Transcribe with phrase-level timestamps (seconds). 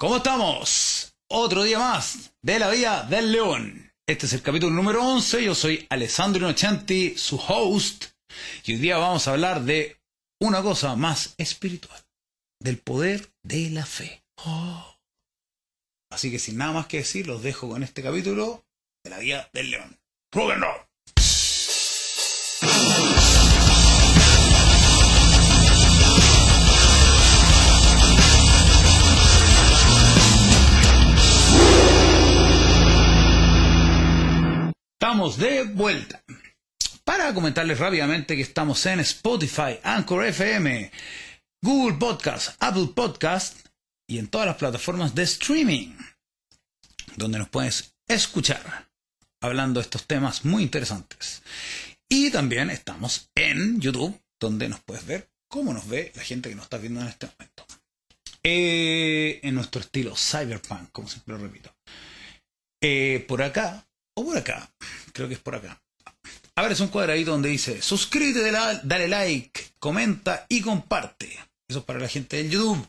[0.00, 1.16] ¿Cómo estamos?
[1.28, 3.92] Otro día más de la vida del león.
[4.06, 5.42] Este es el capítulo número 11.
[5.42, 8.04] Yo soy Alessandro Inocenti, su host.
[8.64, 10.00] Y hoy día vamos a hablar de
[10.40, 12.00] una cosa más espiritual.
[12.60, 14.22] Del poder de la fe.
[16.12, 18.64] Así que sin nada más que decir, los dejo con este capítulo
[19.02, 19.98] de la vida del león.
[20.30, 20.87] ¡Próbenlo!
[35.08, 36.22] Estamos de vuelta.
[37.02, 40.92] Para comentarles rápidamente que estamos en Spotify, Anchor FM,
[41.62, 43.56] Google Podcast, Apple Podcast
[44.06, 45.96] y en todas las plataformas de streaming,
[47.16, 48.90] donde nos puedes escuchar
[49.40, 51.42] hablando de estos temas muy interesantes.
[52.06, 56.54] Y también estamos en YouTube, donde nos puedes ver cómo nos ve la gente que
[56.54, 57.64] nos está viendo en este momento.
[58.42, 61.74] Eh, en nuestro estilo cyberpunk, como siempre lo repito.
[62.82, 64.68] Eh, por acá o por acá,
[65.12, 65.80] creo que es por acá.
[66.54, 71.26] A ver, es un cuadradito donde dice, suscríbete, dale like, comenta y comparte.
[71.68, 72.88] Eso es para la gente del YouTube.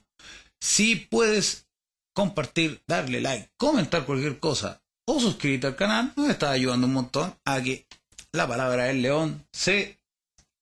[0.60, 1.68] Si puedes
[2.14, 7.36] compartir, darle like, comentar cualquier cosa o suscribirte al canal, nos está ayudando un montón
[7.46, 7.86] a que
[8.32, 10.00] la palabra del león se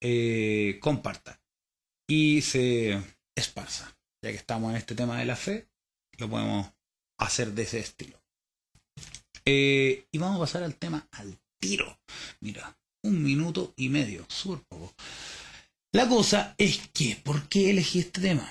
[0.01, 1.39] eh, comparta
[2.07, 3.01] y se
[3.35, 3.97] esparza.
[4.21, 5.67] Ya que estamos en este tema de la fe,
[6.17, 6.67] lo podemos
[7.19, 8.19] hacer de ese estilo.
[9.45, 11.99] Eh, y vamos a pasar al tema al tiro.
[12.39, 14.93] Mira, un minuto y medio, súper poco.
[15.93, 18.49] La cosa es que, ¿por qué elegí este tema?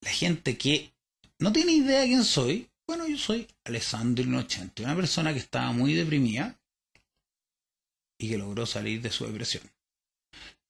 [0.00, 0.92] La gente que
[1.38, 5.72] no tiene idea de quién soy, bueno, yo soy Alessandro Inocente, una persona que estaba
[5.72, 6.58] muy deprimida
[8.18, 9.62] y que logró salir de su depresión.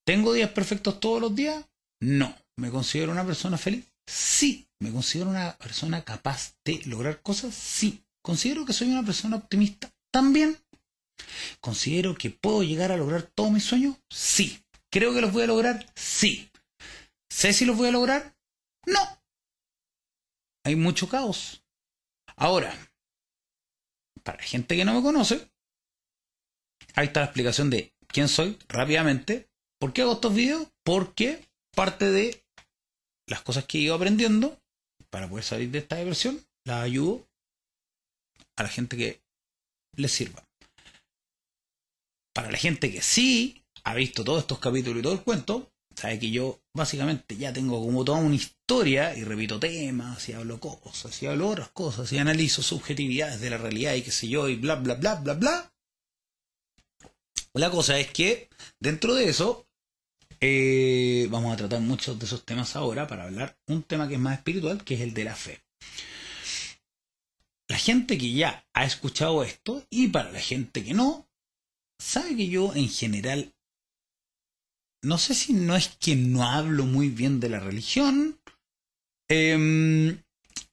[0.05, 1.65] ¿Tengo días perfectos todos los días?
[2.01, 2.35] No.
[2.57, 3.85] ¿Me considero una persona feliz?
[4.07, 4.67] Sí.
[4.81, 7.55] ¿Me considero una persona capaz de lograr cosas?
[7.55, 8.03] Sí.
[8.23, 9.93] ¿Considero que soy una persona optimista?
[10.11, 10.57] También.
[11.61, 13.97] ¿Considero que puedo llegar a lograr todos mis sueños?
[14.11, 14.63] Sí.
[14.91, 15.87] ¿Creo que los voy a lograr?
[15.95, 16.51] Sí.
[17.31, 18.37] ¿Sé si los voy a lograr?
[18.87, 19.01] No.
[20.65, 21.65] Hay mucho caos.
[22.37, 22.77] Ahora,
[24.23, 25.51] para la gente que no me conoce,
[26.95, 29.49] ahí está la explicación de quién soy rápidamente.
[29.79, 30.69] ¿Por qué hago estos videos?
[30.85, 32.45] Porque parte de
[33.27, 34.61] las cosas que he ido aprendiendo
[35.11, 37.27] para poder salir de esta depresión, las ayudo
[38.57, 39.23] a la gente que
[39.97, 40.47] les sirva.
[42.33, 46.19] Para la gente que sí ha visto todos estos capítulos y todo el cuento, sabe
[46.19, 51.23] que yo básicamente ya tengo como toda una historia y repito temas y hablo cosas
[51.23, 54.57] y hablo otras cosas y analizo subjetividades de la realidad y qué sé yo y
[54.57, 55.73] bla bla bla bla bla.
[57.55, 58.49] La cosa es que
[58.81, 59.67] dentro de eso
[60.41, 64.21] eh, vamos a tratar muchos de esos temas ahora para hablar un tema que es
[64.21, 65.63] más espiritual, que es el de la fe
[67.73, 71.27] la gente que ya ha escuchado esto y para la gente que no,
[72.03, 73.55] sabe que yo en general,
[75.03, 78.41] no sé si no es que no hablo muy bien de la religión,
[79.29, 80.23] em,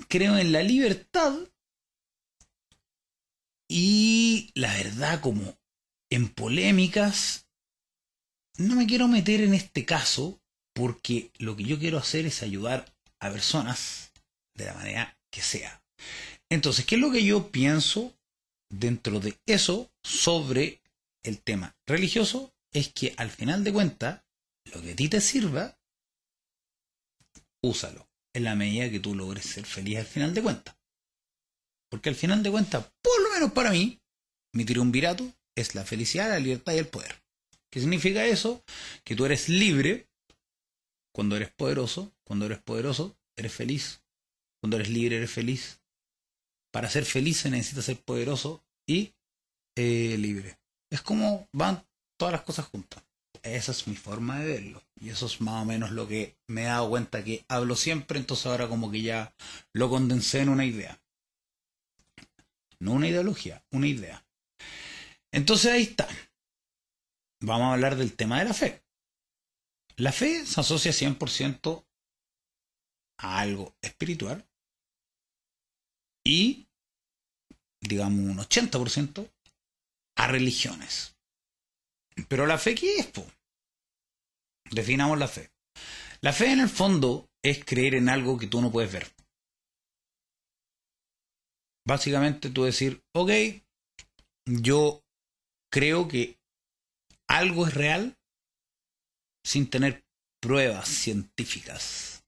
[0.07, 1.34] creo en la libertad
[3.69, 5.57] y la verdad como
[6.09, 7.47] en polémicas,
[8.57, 10.41] no me quiero meter en este caso
[10.73, 14.11] porque lo que yo quiero hacer es ayudar a personas
[14.56, 15.84] de la manera que sea.
[16.50, 18.17] Entonces, ¿qué es lo que yo pienso
[18.69, 20.81] dentro de eso sobre
[21.24, 22.53] el tema religioso?
[22.72, 24.24] Es que al final de cuentas,
[24.66, 25.78] lo que a ti te sirva,
[27.63, 30.78] úsalo en la medida que tú logres ser feliz al final de cuentas.
[31.90, 34.00] Porque al final de cuentas, por lo menos para mí,
[34.53, 37.24] mi triunvirato es la felicidad, la libertad y el poder.
[37.72, 38.63] ¿Qué significa eso?
[39.03, 40.09] Que tú eres libre
[41.13, 44.03] cuando eres poderoso, cuando eres poderoso, eres feliz,
[44.62, 45.81] cuando eres libre, eres feliz,
[46.72, 49.16] para ser feliz se necesita ser poderoso y
[49.75, 50.59] eh, libre.
[50.91, 51.85] Es como van
[52.17, 53.03] todas las cosas juntas.
[53.44, 54.83] Esa es mi forma de verlo.
[55.00, 58.19] Y eso es más o menos lo que me he dado cuenta que hablo siempre,
[58.19, 59.33] entonces ahora como que ya
[59.73, 61.01] lo condensé en una idea.
[62.79, 64.25] No una ideología, una idea.
[65.31, 66.08] Entonces ahí está.
[67.41, 68.84] Vamos a hablar del tema de la fe.
[69.96, 71.85] La fe se asocia 100%
[73.19, 74.47] a algo espiritual
[76.25, 76.67] y,
[77.81, 79.29] digamos, un 80%
[80.19, 81.16] a religiones.
[82.27, 83.07] Pero la fe, ¿qué es?
[83.07, 83.25] Po?
[84.69, 85.49] Definamos la fe.
[86.19, 89.16] La fe en el fondo es creer en algo que tú no puedes ver.
[91.87, 93.31] Básicamente tú decir, ok,
[94.45, 95.01] yo
[95.71, 96.37] creo que
[97.29, 98.17] algo es real
[99.45, 100.03] sin tener
[100.41, 102.25] pruebas científicas.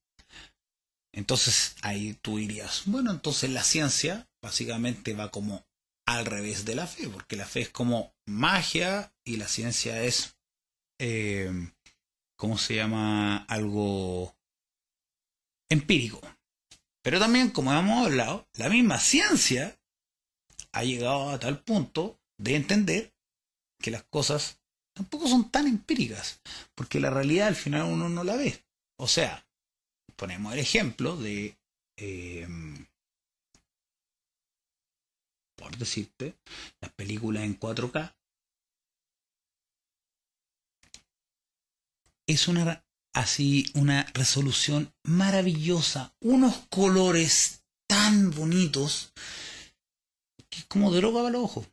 [1.14, 5.66] Entonces ahí tú dirías, bueno, entonces la ciencia básicamente va como
[6.06, 10.38] al revés de la fe, porque la fe es como magia y la ciencia es,
[11.00, 11.52] eh,
[12.36, 13.38] ¿cómo se llama?
[13.46, 14.36] Algo
[15.70, 16.22] empírico.
[17.04, 19.80] Pero también, como hemos hablado, la misma ciencia
[20.72, 23.14] ha llegado a tal punto de entender
[23.82, 24.60] que las cosas
[24.94, 26.42] tampoco son tan empíricas,
[26.76, 28.64] porque la realidad al final uno no la ve.
[28.98, 29.48] O sea,
[30.16, 31.58] ponemos el ejemplo de,
[31.98, 32.48] eh,
[35.62, 36.36] por decirte,
[36.82, 38.16] las películas en 4K.
[42.28, 49.14] Es una así una resolución maravillosa, unos colores tan bonitos
[50.50, 51.68] que es como droga para los ojos.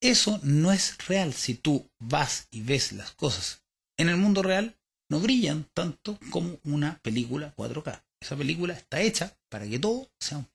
[0.00, 1.32] Eso no es real.
[1.32, 3.64] Si tú vas y ves las cosas
[3.98, 4.78] en el mundo real,
[5.10, 8.02] no brillan tanto como una película 4K.
[8.20, 10.48] Esa película está hecha para que todo sea un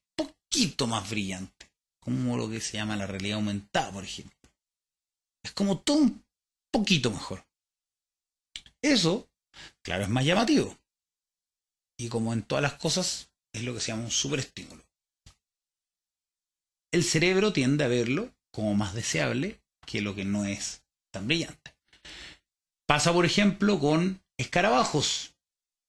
[0.51, 1.71] poquito más brillante,
[2.01, 4.37] como lo que se llama la realidad aumentada, por ejemplo.
[5.43, 6.25] Es como todo un
[6.71, 7.45] poquito mejor.
[8.81, 9.29] Eso,
[9.81, 10.77] claro, es más llamativo.
[11.97, 14.83] Y como en todas las cosas, es lo que se llama un superestímulo.
[16.91, 20.83] El cerebro tiende a verlo como más deseable que lo que no es
[21.13, 21.73] tan brillante.
[22.85, 25.33] Pasa, por ejemplo, con escarabajos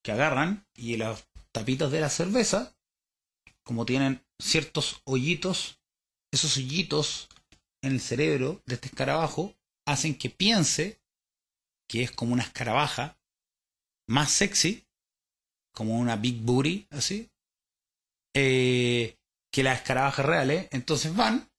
[0.05, 2.77] que agarran y las tapitas de la cerveza,
[3.65, 5.81] como tienen ciertos hoyitos,
[6.33, 7.29] esos hoyitos
[7.83, 9.55] en el cerebro de este escarabajo
[9.87, 11.01] hacen que piense
[11.89, 13.19] que es como una escarabaja
[14.09, 14.87] más sexy,
[15.75, 17.31] como una big booty, así,
[18.35, 19.17] eh,
[19.53, 20.69] que las escarabajas reales.
[20.71, 21.51] Entonces van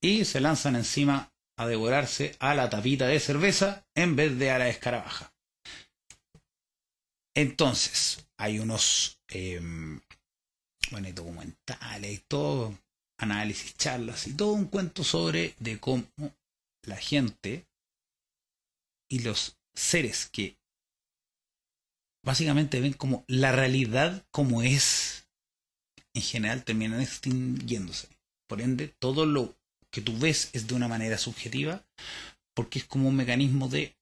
[0.00, 4.58] y se lanzan encima a devorarse a la tapita de cerveza en vez de a
[4.58, 5.32] la escarabaja.
[7.34, 10.00] Entonces, hay unos em,
[10.90, 12.78] bueno, documentales y todo,
[13.18, 16.06] análisis, charlas y todo un cuento sobre de cómo
[16.82, 17.66] la gente
[19.08, 20.58] y los seres que
[22.24, 25.28] básicamente ven como la realidad como es,
[26.14, 28.08] en general terminan extinguiéndose.
[28.48, 29.56] Por ende, todo lo
[29.90, 31.86] que tú ves es de una manera subjetiva
[32.54, 33.96] porque es como un mecanismo de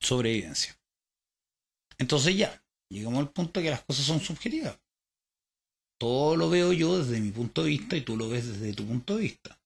[0.00, 0.78] sobrevivencia.
[1.98, 4.78] Entonces ya, llegamos al punto de que las cosas son subjetivas.
[6.04, 8.86] Todo lo veo yo desde mi punto de vista y tú lo ves desde tu
[8.86, 9.58] punto de vista.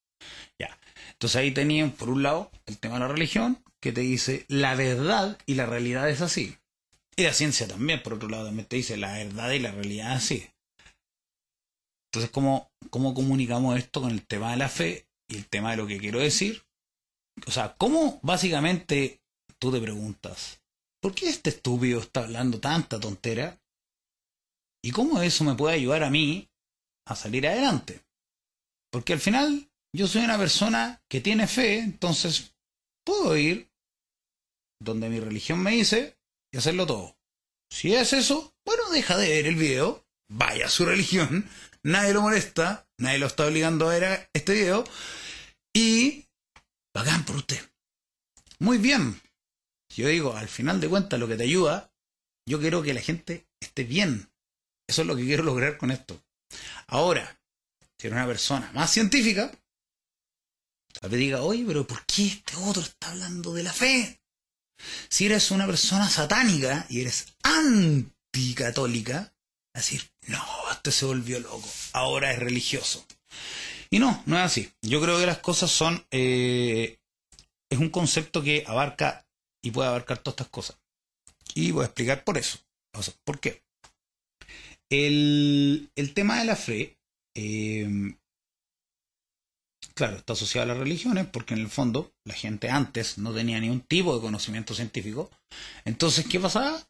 [0.56, 0.79] Ya.
[1.11, 4.76] Entonces ahí tenían, por un lado, el tema de la religión, que te dice la
[4.76, 6.56] verdad y la realidad es así.
[7.17, 10.12] Y la ciencia también, por otro lado, también te dice la verdad y la realidad
[10.12, 10.49] es así.
[12.06, 15.79] Entonces, ¿cómo, ¿cómo comunicamos esto con el tema de la fe y el tema de
[15.79, 16.62] lo que quiero decir?
[17.49, 19.20] O sea, ¿cómo básicamente
[19.58, 20.61] tú te preguntas,
[21.00, 23.58] ¿por qué este estúpido está hablando tanta tontera?
[24.83, 26.49] ¿Y cómo eso me puede ayudar a mí
[27.07, 28.05] a salir adelante?
[28.91, 32.55] Porque al final yo soy una persona que tiene fe, entonces
[33.05, 33.71] puedo ir
[34.81, 36.19] donde mi religión me dice
[36.53, 37.19] y hacerlo todo.
[37.71, 41.49] Si es eso, bueno, deja de ver el video, vaya a su religión,
[41.83, 44.85] nadie lo molesta, nadie lo está obligando a ver este video
[45.75, 46.27] y
[46.93, 47.61] pagan por usted.
[48.59, 49.21] Muy bien.
[49.95, 51.93] Yo digo, al final de cuentas, lo que te ayuda,
[52.47, 54.31] yo quiero que la gente esté bien.
[54.88, 56.20] Eso es lo que quiero lograr con esto.
[56.87, 57.38] Ahora,
[57.99, 59.52] si eres una persona más científica,
[61.00, 64.21] tal vez diga, oye, pero ¿por qué este otro está hablando de la fe?
[65.09, 69.35] Si eres una persona satánica y eres anticatólica,
[69.75, 73.07] decir, no, este se volvió loco, ahora es religioso.
[73.90, 74.73] Y no, no es así.
[74.83, 76.07] Yo creo que las cosas son...
[76.11, 76.99] Eh,
[77.71, 79.26] es un concepto que abarca
[79.62, 80.78] y puede abarcar todas estas cosas.
[81.54, 82.59] Y voy a explicar por eso.
[82.95, 83.62] O sea, ¿por qué?
[84.90, 86.99] El, el tema de la fe,
[87.35, 88.14] eh,
[89.95, 93.61] claro, está asociado a las religiones porque en el fondo la gente antes no tenía
[93.61, 95.30] ningún tipo de conocimiento científico.
[95.85, 96.80] Entonces, ¿qué pasaba?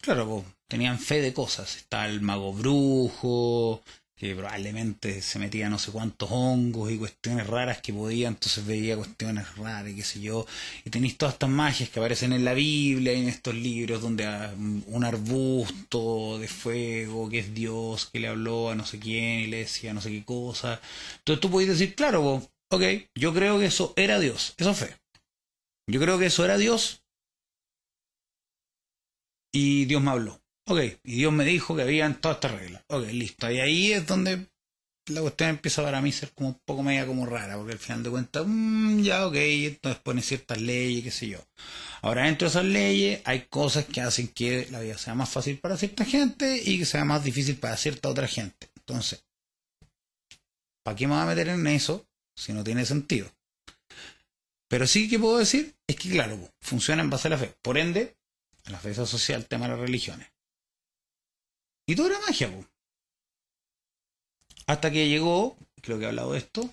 [0.00, 1.76] Claro, tenían fe de cosas.
[1.76, 3.82] Está el mago brujo,
[4.18, 8.96] que probablemente se metía no sé cuántos hongos y cuestiones raras que podía, entonces veía
[8.96, 10.44] cuestiones raras, qué sé yo.
[10.84, 14.26] Y tenéis todas estas magias que aparecen en la Biblia en estos libros donde
[14.86, 19.46] un arbusto de fuego, que es Dios, que le habló a no sé quién y
[19.46, 20.80] le decía no sé qué cosa.
[21.18, 22.82] Entonces tú podéis decir, claro, vos, ok,
[23.14, 24.96] yo creo que eso era Dios, eso fe.
[25.88, 27.02] Yo creo que eso era Dios
[29.52, 30.40] y Dios me habló.
[30.70, 32.82] Ok, y Dios me dijo que habían todas estas reglas.
[32.88, 33.50] Ok, listo.
[33.50, 34.46] Y ahí es donde
[35.06, 37.78] la cuestión empieza para mí a ser como un poco media como rara, porque al
[37.78, 41.38] final de cuentas, mmm, ya ok, entonces pone ciertas leyes, qué sé yo.
[42.02, 45.58] Ahora dentro de esas leyes hay cosas que hacen que la vida sea más fácil
[45.58, 48.68] para cierta gente y que sea más difícil para cierta otra gente.
[48.76, 49.24] Entonces,
[50.82, 52.06] ¿para qué me voy a meter en eso
[52.36, 53.30] si no tiene sentido?
[54.68, 57.54] Pero sí que puedo decir es que, claro, funciona en base a la fe.
[57.62, 58.18] Por ende,
[58.66, 60.28] la fe se asocia al tema de las religiones.
[61.88, 62.66] Y todo era magia, pues.
[64.66, 66.70] Hasta que llegó, creo que he hablado de esto,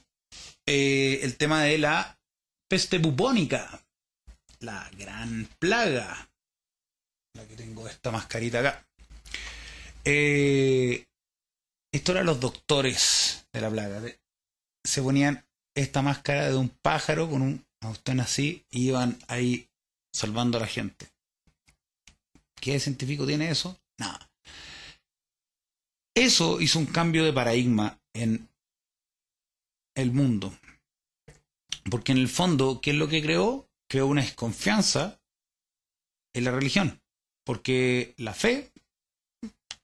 [0.65, 2.19] eh, el tema de la
[2.67, 3.81] peste bubónica,
[4.59, 6.29] la gran plaga.
[7.33, 8.85] La que tengo esta mascarita acá.
[10.03, 11.07] Eh,
[11.93, 14.01] esto eran los doctores de la plaga.
[14.83, 19.69] Se ponían esta máscara de un pájaro con un austén así y iban ahí
[20.13, 21.07] salvando a la gente.
[22.59, 23.79] ¿Qué científico tiene eso?
[23.97, 24.29] Nada.
[26.15, 28.49] Eso hizo un cambio de paradigma en
[29.95, 30.57] el mundo.
[31.91, 33.69] Porque en el fondo, ¿qué es lo que creó?
[33.89, 35.21] Creó una desconfianza
[36.33, 37.01] en la religión.
[37.45, 38.71] Porque la fe,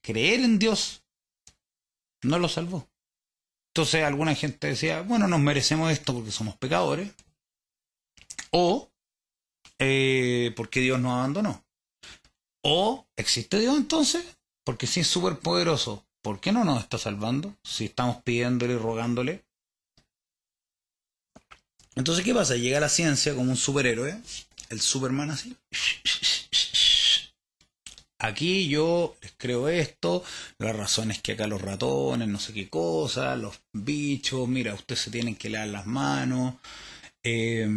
[0.02, 1.04] creer en Dios,
[2.24, 2.88] no lo salvó.
[3.74, 7.14] Entonces alguna gente decía, bueno, nos merecemos esto porque somos pecadores.
[8.52, 8.92] O
[9.80, 11.66] eh, porque Dios nos abandonó.
[12.64, 17.56] O existe Dios entonces, porque si es súper poderoso, ¿por qué no nos está salvando
[17.64, 19.44] si estamos pidiéndole y rogándole?
[21.96, 22.56] Entonces, ¿qué pasa?
[22.56, 24.22] Llega la ciencia como un superhéroe,
[24.70, 25.56] el Superman así.
[28.20, 30.24] Aquí yo les creo esto,
[30.60, 35.02] la razón es que acá los ratones, no sé qué cosa, los bichos, mira, ustedes
[35.02, 36.56] se tienen que lavar las manos.
[37.24, 37.68] Eh,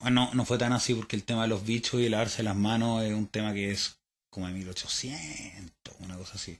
[0.00, 3.04] bueno, no fue tan así porque el tema de los bichos y lavarse las manos
[3.04, 3.99] es un tema que es
[4.30, 6.58] como de 1800, una cosa así.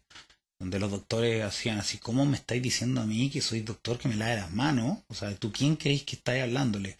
[0.59, 4.09] Donde los doctores hacían así, ¿cómo me estáis diciendo a mí que soy doctor que
[4.09, 4.99] me lave las manos?
[5.09, 6.99] O sea, ¿tú quién creéis que estáis hablándole?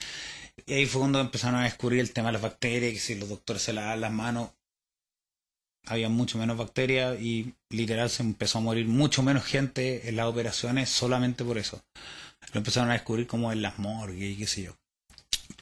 [0.67, 3.29] Y ahí fue cuando empezaron a descubrir el tema de las bacterias, que si los
[3.29, 4.51] doctores se lavaban las manos,
[5.87, 10.27] había mucho menos bacterias y literal se empezó a morir mucho menos gente en las
[10.27, 11.83] operaciones solamente por eso.
[12.53, 14.77] Lo empezaron a descubrir como en las morgues y qué sé yo.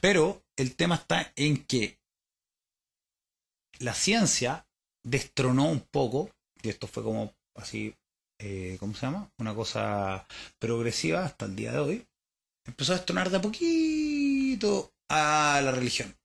[0.01, 1.99] Pero el tema está en que
[3.79, 4.67] la ciencia
[5.03, 6.29] destronó un poco,
[6.61, 7.95] y esto fue como así,
[8.39, 9.31] eh, ¿cómo se llama?
[9.37, 10.25] Una cosa
[10.59, 12.07] progresiva hasta el día de hoy,
[12.65, 16.15] empezó a destronar de a poquito a la religión.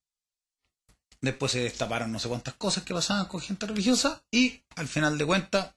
[1.21, 5.17] Después se destaparon no sé cuántas cosas que pasaban con gente religiosa y al final
[5.17, 5.75] de cuentas,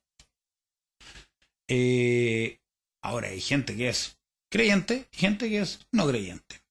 [1.69, 2.61] eh,
[3.03, 4.19] ahora hay gente que es
[4.51, 6.63] creyente y gente que es no creyente.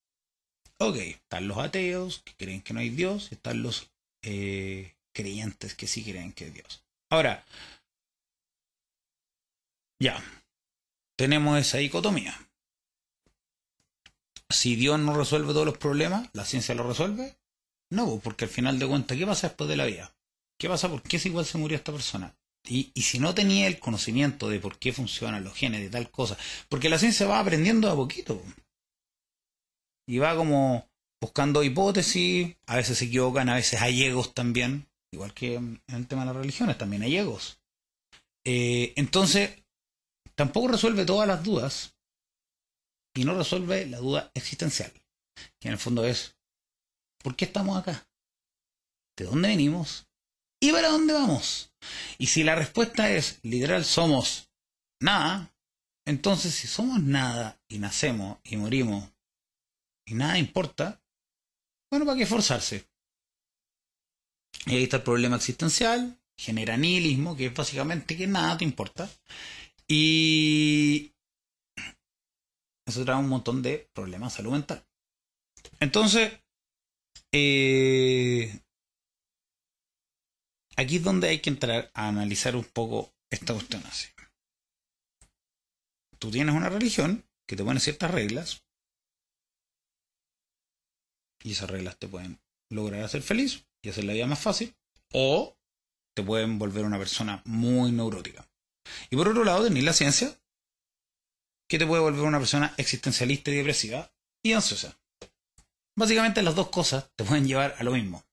[0.79, 3.91] Ok, están los ateos que creen que no hay Dios, están los
[4.22, 6.83] eh, creyentes que sí creen que es Dios.
[7.09, 7.43] Ahora,
[10.00, 10.24] ya,
[11.17, 12.39] tenemos esa dicotomía.
[14.50, 17.36] Si Dios no resuelve todos los problemas, ¿la ciencia lo resuelve?
[17.89, 20.15] No, porque al final de cuentas, ¿qué pasa después de la vida?
[20.59, 20.88] ¿Qué pasa?
[20.88, 22.36] ¿Por qué es igual se murió esta persona?
[22.69, 26.12] Y, y, si no tenía el conocimiento de por qué funcionan los genes de tal
[26.12, 26.38] cosa,
[26.69, 28.41] porque la ciencia va aprendiendo a poquito
[30.05, 30.89] y va como
[31.21, 36.07] buscando hipótesis, a veces se equivocan, a veces hay egos también, igual que en el
[36.07, 37.59] tema de las religiones, también hay egos.
[38.45, 39.63] Eh, entonces,
[40.36, 41.97] tampoco resuelve todas las dudas
[43.15, 44.93] y no resuelve la duda existencial,
[45.59, 46.38] que en el fondo es,
[47.21, 48.07] ¿por qué estamos acá?
[49.17, 50.07] ¿De dónde venimos?
[50.62, 51.74] ¿Y para dónde vamos?
[52.19, 54.51] Y si la respuesta es, literal, somos
[55.01, 55.53] nada,
[56.05, 59.12] entonces si somos nada y nacemos y morimos
[60.07, 61.01] y nada importa,
[61.91, 62.88] bueno, ¿para qué esforzarse?
[64.65, 69.09] Y ahí está el problema existencial, genera nihilismo, que es básicamente que nada te importa.
[69.87, 71.13] Y
[72.85, 74.85] eso trae un montón de problemas de salud mental.
[75.79, 76.33] Entonces,
[77.31, 78.61] eh,
[80.75, 84.07] aquí es donde hay que entrar a analizar un poco esta cuestión así.
[86.19, 88.63] Tú tienes una religión que te pone ciertas reglas,
[91.43, 94.75] y esas reglas te pueden lograr hacer feliz y hacer la vida más fácil,
[95.13, 95.55] o
[96.15, 98.48] te pueden volver una persona muy neurótica.
[99.10, 100.38] Y por otro lado, tenés la ciencia,
[101.69, 104.12] que te puede volver una persona existencialista y depresiva
[104.43, 104.98] y ansiosa.
[105.98, 108.24] Básicamente las dos cosas te pueden llevar a lo mismo.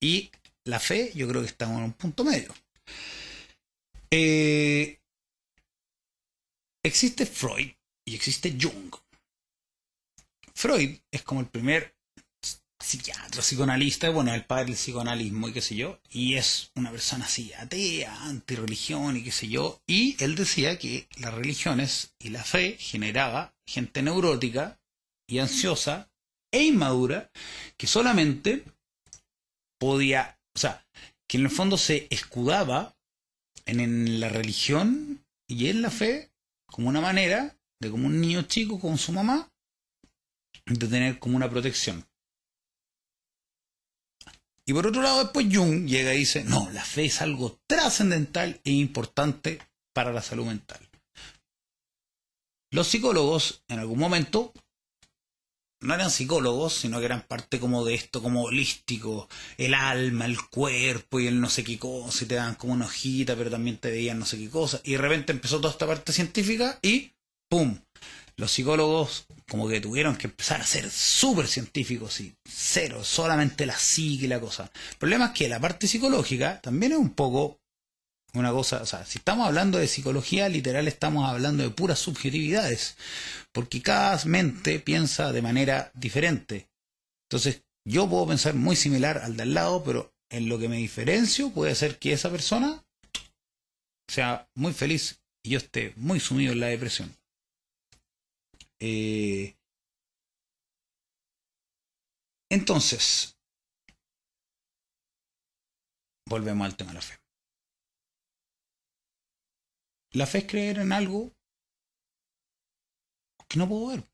[0.00, 0.30] Y
[0.64, 2.54] la fe, yo creo que estamos en un punto medio.
[4.10, 5.00] Eh,
[6.84, 7.72] existe Freud
[8.04, 8.94] y existe Jung.
[10.54, 11.95] Freud es como el primer
[12.78, 17.24] psiquiatra, psicoanalista, bueno, el padre del psicoanalismo y qué sé yo, y es una persona
[17.24, 22.44] así, atea, antirreligión y qué sé yo, y él decía que las religiones y la
[22.44, 24.78] fe generaba gente neurótica
[25.26, 26.10] y ansiosa
[26.52, 27.30] e inmadura
[27.76, 28.64] que solamente
[29.78, 30.86] podía, o sea,
[31.26, 32.96] que en el fondo se escudaba
[33.66, 36.30] en, la religión y en la fe
[36.66, 39.50] como una manera de como un niño chico con su mamá
[40.64, 42.06] de tener como una protección.
[44.68, 48.60] Y por otro lado, después Jung llega y dice, no, la fe es algo trascendental
[48.64, 49.60] e importante
[49.94, 50.80] para la salud mental.
[52.72, 54.52] Los psicólogos en algún momento
[55.80, 60.40] no eran psicólogos, sino que eran parte como de esto, como holístico, el alma, el
[60.48, 63.78] cuerpo y el no sé qué cosa, y te dan como una hojita, pero también
[63.78, 67.12] te veían no sé qué cosa, y de repente empezó toda esta parte científica y
[67.48, 67.78] ¡pum!
[68.38, 73.78] Los psicólogos como que tuvieron que empezar a ser súper científicos y cero, solamente la
[73.78, 74.70] psique y la cosa.
[74.90, 77.60] El problema es que la parte psicológica también es un poco
[78.34, 82.96] una cosa, o sea, si estamos hablando de psicología, literal estamos hablando de puras subjetividades,
[83.52, 86.68] porque cada mente piensa de manera diferente.
[87.30, 90.76] Entonces, yo puedo pensar muy similar al de al lado, pero en lo que me
[90.76, 92.84] diferencio puede ser que esa persona
[94.08, 97.16] sea muy feliz y yo esté muy sumido en la depresión.
[98.80, 99.56] Eh,
[102.50, 103.36] entonces,
[106.28, 107.14] volvemos al tema de la fe.
[110.12, 111.32] La fe es creer en algo
[113.48, 114.04] que no puedo ver.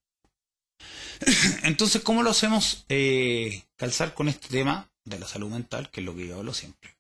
[1.63, 6.07] Entonces, ¿cómo lo hacemos eh, calzar con este tema de la salud mental, que es
[6.07, 6.97] lo que yo hablo siempre?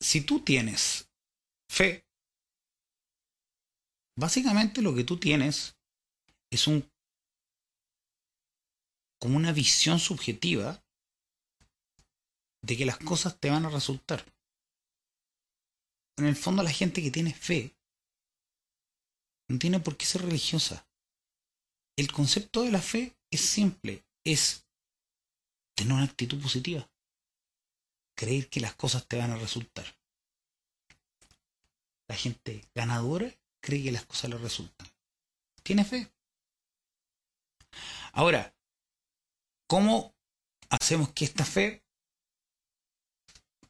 [0.00, 1.08] Si tú tienes
[1.70, 2.03] fe,
[4.16, 5.76] básicamente lo que tú tienes
[6.50, 6.88] es un
[9.20, 10.84] como una visión subjetiva
[12.62, 14.24] de que las cosas te van a resultar
[16.16, 17.74] en el fondo la gente que tiene fe
[19.48, 20.86] no tiene por qué ser religiosa.
[21.96, 24.66] El concepto de la fe es simple, es
[25.76, 26.88] tener una actitud positiva,
[28.16, 29.84] creer que las cosas te van a resultar.
[32.08, 33.34] La gente ganadora
[33.64, 34.86] cree que las cosas le resultan.
[35.62, 36.12] Tiene fe.
[38.12, 38.54] Ahora,
[39.66, 40.14] ¿cómo
[40.68, 41.82] hacemos que esta fe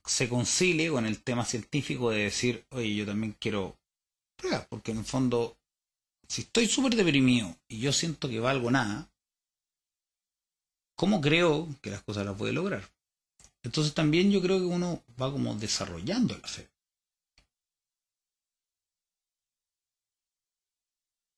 [0.04, 3.78] se concilie con el tema científico de decir, oye, yo también quiero
[4.36, 5.56] pruebas, porque en el fondo,
[6.28, 9.10] si estoy súper deprimido y yo siento que valgo nada,
[10.96, 12.90] ¿cómo creo que las cosas las puede lograr?
[13.62, 16.73] Entonces también yo creo que uno va como desarrollando la fe.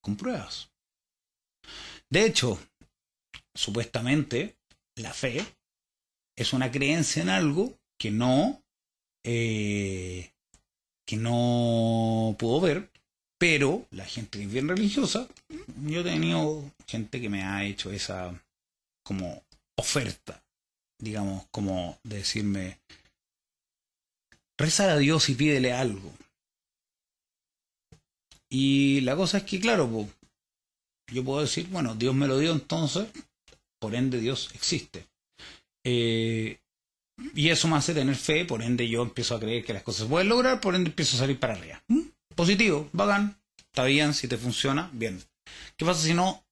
[0.06, 0.70] Con pruebas.
[2.08, 2.60] De hecho,
[3.56, 4.54] supuestamente,
[4.94, 5.44] la fe
[6.36, 8.62] es una creencia en algo que no,
[9.24, 10.30] eh,
[11.04, 12.92] que no puedo ver,
[13.36, 15.26] pero la gente es bien religiosa,
[15.88, 18.40] yo he tenido gente que me ha hecho esa
[19.04, 19.42] como
[19.76, 20.40] oferta,
[21.00, 22.78] digamos, como decirme,
[24.56, 26.14] rezar a Dios y pídele algo.
[28.50, 30.08] Y la cosa es que, claro,
[31.12, 33.08] yo puedo decir, bueno, Dios me lo dio entonces,
[33.80, 35.06] por ende Dios existe.
[35.84, 36.58] Eh,
[37.34, 40.02] y eso me hace tener fe, por ende yo empiezo a creer que las cosas
[40.02, 41.82] se pueden lograr, por ende empiezo a salir para arriba.
[41.88, 42.02] ¿Mm?
[42.34, 45.22] Positivo, bacán, está bien, si te funciona, bien.
[45.76, 46.44] ¿Qué pasa si no?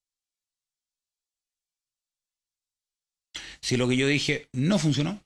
[3.60, 5.20] Si lo que yo dije no funcionó,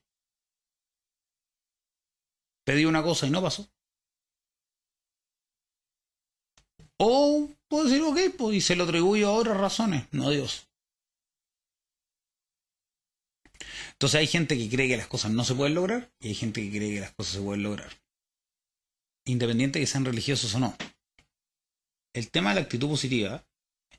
[2.65, 3.69] pedí una cosa y no pasó.
[7.01, 10.69] O puedo decir, ok, pues y se lo atribuyo a otras razones, no a Dios.
[13.93, 16.63] Entonces hay gente que cree que las cosas no se pueden lograr y hay gente
[16.63, 17.91] que cree que las cosas se pueden lograr.
[19.27, 20.77] Independiente de que sean religiosos o no.
[22.15, 23.45] El tema de la actitud positiva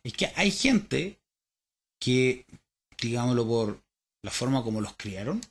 [0.03, 1.19] es que hay gente
[2.01, 2.45] que,
[3.01, 3.83] digámoslo por
[4.23, 5.41] la forma como los criaron,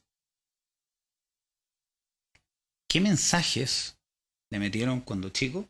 [2.89, 3.99] ¿qué mensajes
[4.51, 5.69] le metieron cuando chico?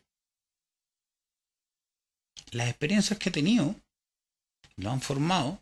[2.51, 3.75] Las experiencias que he tenido
[4.75, 5.61] lo han formado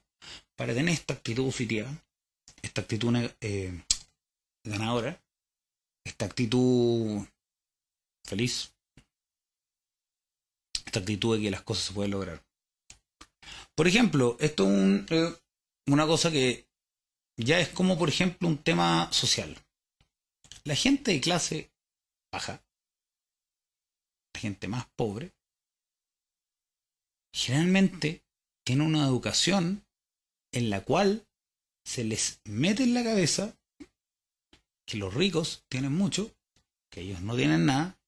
[0.56, 1.90] para tener esta actitud positiva
[2.62, 3.84] esta actitud eh,
[4.64, 5.22] ganadora,
[6.06, 7.26] esta actitud
[8.26, 8.74] feliz,
[10.86, 12.44] esta actitud de que las cosas se pueden lograr.
[13.76, 15.36] Por ejemplo, esto es eh,
[15.88, 16.68] una cosa que
[17.38, 19.56] ya es como, por ejemplo, un tema social.
[20.64, 21.72] La gente de clase
[22.32, 22.64] baja,
[24.34, 25.32] la gente más pobre,
[27.38, 28.24] generalmente
[28.66, 29.86] tiene una educación
[30.52, 31.28] en la cual
[31.86, 33.56] se les mete en la cabeza
[34.88, 36.36] que los ricos tienen mucho,
[36.90, 38.00] que ellos no tienen nada,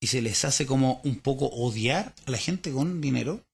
[0.00, 3.46] y se les hace como un poco odiar a la gente con dinero,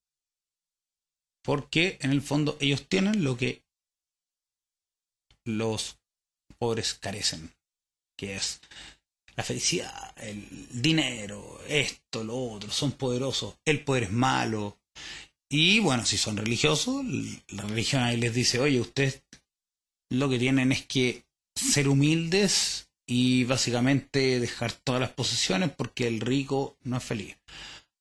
[1.43, 3.63] porque en el fondo ellos tienen lo que
[5.45, 5.99] los
[6.57, 7.53] pobres carecen,
[8.17, 8.63] que es
[9.37, 14.79] la felicidad, el dinero, esto, lo otro, son poderosos, el poder es malo.
[15.51, 17.05] Y bueno, si son religiosos,
[17.49, 19.23] la religión ahí les dice, oye, ustedes
[20.11, 26.21] lo que tienen es que ser humildes y básicamente dejar todas las posesiones porque el
[26.21, 27.37] rico no es feliz.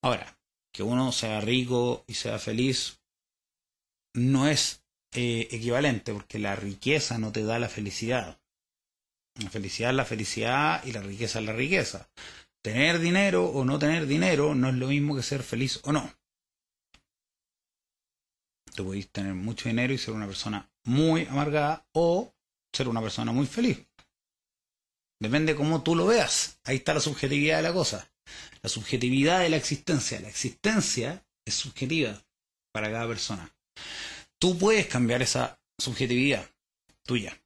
[0.01, 0.37] Ahora,
[0.73, 2.99] que uno sea rico y sea feliz
[4.15, 8.39] no es eh, equivalente porque la riqueza no te da la felicidad.
[9.41, 12.09] La felicidad es la felicidad y la riqueza es la riqueza.
[12.61, 16.13] Tener dinero o no tener dinero no es lo mismo que ser feliz o no.
[18.75, 22.33] Tú podéis tener mucho dinero y ser una persona muy amargada o
[22.73, 23.85] ser una persona muy feliz.
[25.19, 26.59] Depende cómo tú lo veas.
[26.63, 28.11] Ahí está la subjetividad de la cosa.
[28.61, 30.19] La subjetividad de la existencia.
[30.19, 32.23] La existencia es subjetiva
[32.73, 33.53] para cada persona.
[34.39, 36.49] Tú puedes cambiar esa subjetividad
[37.05, 37.42] tuya.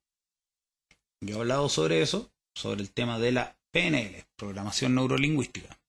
[1.22, 5.80] Yo he hablado sobre eso, sobre el tema de la PNL, programación neurolingüística.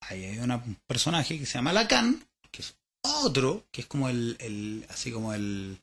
[0.00, 4.86] Ahí hay un personaje que se llama Lacan, que es otro, que es como el,
[4.88, 5.78] así como el,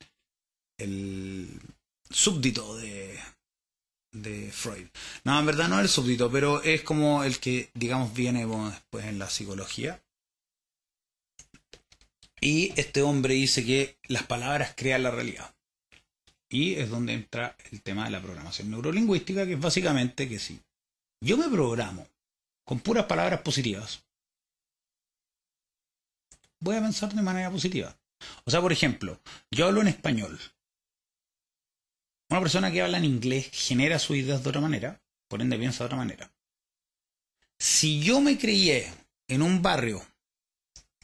[0.78, 1.60] el
[2.10, 3.18] súbdito de,
[4.12, 4.86] de Freud.
[5.24, 9.04] No, en verdad no es el súbdito, pero es como el que, digamos, viene después
[9.04, 10.02] en la psicología.
[12.40, 15.53] Y este hombre dice que las palabras crean la realidad.
[16.54, 20.62] Y es donde entra el tema de la programación neurolingüística, que es básicamente que si
[21.20, 22.06] yo me programo
[22.64, 24.04] con puras palabras positivas,
[26.60, 27.98] voy a pensar de manera positiva.
[28.44, 30.38] O sea, por ejemplo, yo hablo en español.
[32.30, 35.82] Una persona que habla en inglés genera sus ideas de otra manera, por ende piensa
[35.82, 36.32] de otra manera.
[37.58, 38.94] Si yo me crié
[39.26, 40.06] en un barrio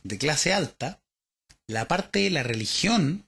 [0.05, 1.03] de clase alta,
[1.67, 3.27] la parte de la religión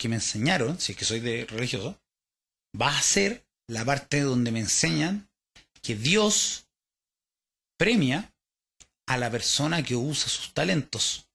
[0.00, 2.00] que me enseñaron, si es que soy de religioso,
[2.80, 5.28] va a ser la parte donde me enseñan
[5.82, 6.66] que Dios
[7.78, 8.32] premia
[9.06, 11.28] a la persona que usa sus talentos.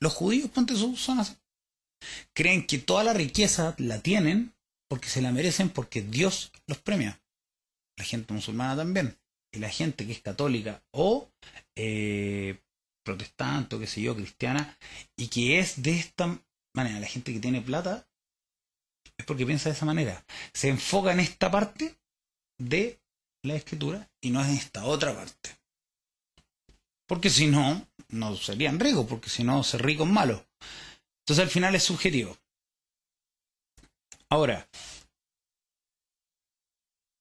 [0.00, 1.36] Los judíos, ponte son así.
[2.34, 4.52] Creen que toda la riqueza la tienen
[4.90, 7.22] porque se la merecen porque Dios los premia.
[7.96, 9.16] La gente musulmana también.
[9.52, 11.30] Y la gente que es católica o
[11.76, 12.58] eh,
[13.04, 14.76] protestante o qué sé yo, cristiana,
[15.16, 16.40] y que es de esta
[16.74, 18.06] manera, la gente que tiene plata
[19.16, 20.24] es porque piensa de esa manera.
[20.52, 21.98] Se enfoca en esta parte
[22.58, 23.00] de
[23.42, 25.56] la escritura y no en esta otra parte.
[27.06, 30.46] Porque si no, no serían ricos, porque si no, ser rico es malo.
[31.20, 32.36] Entonces al final es subjetivo.
[34.30, 34.68] Ahora,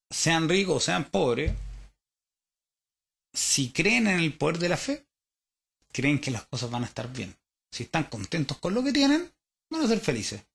[0.10, 1.54] sean ricos o sean pobres,
[3.34, 5.06] si creen en el poder de la fe,
[5.92, 7.36] creen que las cosas van a estar bien.
[7.72, 9.32] Si están contentos con lo que tienen,
[9.74, 10.46] van a ser felices.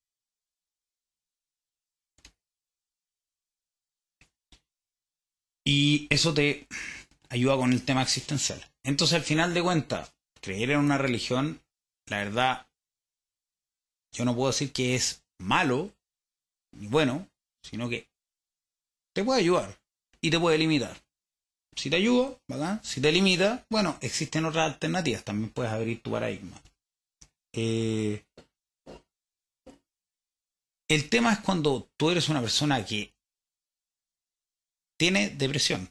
[5.65, 6.67] Y eso te
[7.29, 8.65] ayuda con el tema existencial.
[8.85, 11.61] Entonces, al final de cuentas, creer en una religión,
[12.07, 12.67] la verdad,
[14.13, 15.93] yo no puedo decir que es malo
[16.73, 17.29] ni bueno,
[17.63, 18.09] sino que
[19.15, 19.79] te puede ayudar
[20.23, 20.97] y te puede limitar.
[21.77, 22.81] Si te ayuda, ¿verdad?
[22.83, 25.23] Si te limita, bueno, existen otras alternativas.
[25.23, 26.61] También puedes abrir tu paradigma.
[27.53, 28.25] Eh,
[30.89, 33.15] el tema es cuando tú eres una persona que
[34.99, 35.91] tiene depresión.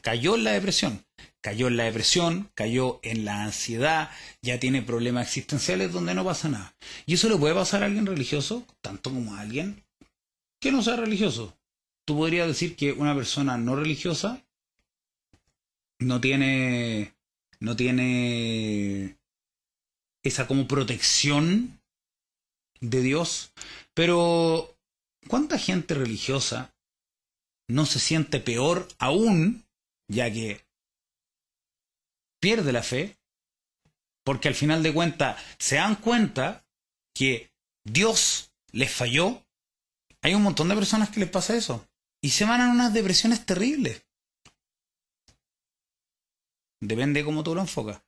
[0.00, 1.04] Cayó en la depresión.
[1.40, 4.10] Cayó en la depresión, cayó en la ansiedad,
[4.42, 6.74] ya tiene problemas existenciales donde no pasa nada.
[7.04, 9.84] Y eso le puede pasar a alguien religioso, tanto como a alguien
[10.60, 11.56] que no sea religioso.
[12.04, 14.44] Tú podrías decir que una persona no religiosa
[15.98, 17.14] no tiene
[17.58, 19.16] no tiene
[20.22, 21.80] esa como protección
[22.80, 23.52] de Dios,
[23.94, 24.78] pero
[25.28, 26.74] ¿cuánta gente religiosa
[27.68, 29.66] no se siente peor aún,
[30.08, 30.66] ya que
[32.40, 33.18] pierde la fe?
[34.24, 36.64] Porque al final de cuentas se dan cuenta
[37.14, 37.52] que
[37.84, 39.44] Dios les falló.
[40.22, 41.88] Hay un montón de personas que les pasa eso.
[42.22, 44.04] Y se van a unas depresiones terribles.
[46.80, 48.00] Depende de cómo tú lo enfocas.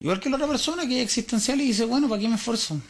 [0.00, 2.80] Igual que la otra persona que es existencial y dice, bueno, ¿para qué me esfuerzo?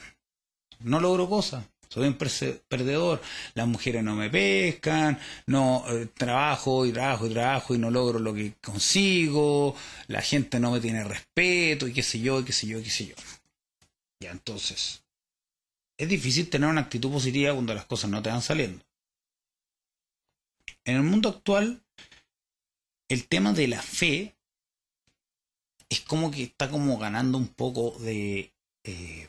[0.84, 1.64] No logro cosas.
[1.88, 3.20] Soy un perdedor.
[3.54, 5.18] Las mujeres no me pescan.
[5.46, 9.76] No eh, trabajo y trabajo y trabajo y no logro lo que consigo.
[10.08, 12.82] La gente no me tiene respeto y qué sé yo, y qué sé yo, y
[12.82, 13.14] qué sé yo.
[14.20, 15.02] Ya, entonces,
[15.98, 18.84] es difícil tener una actitud positiva cuando las cosas no te van saliendo.
[20.84, 21.82] En el mundo actual,
[23.08, 24.34] el tema de la fe
[25.88, 28.52] es como que está como ganando un poco de
[28.84, 29.28] eh,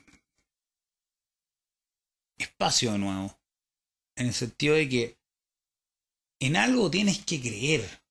[2.38, 3.40] espacio de nuevo.
[4.16, 5.18] En el sentido de que
[6.40, 8.04] en algo tienes que creer.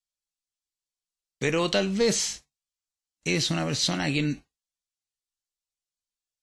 [1.38, 2.46] Pero tal vez
[3.24, 4.44] es una persona a quien,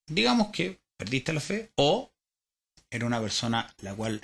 [0.07, 2.11] digamos que perdiste la fe, o
[2.91, 4.21] era una persona la cual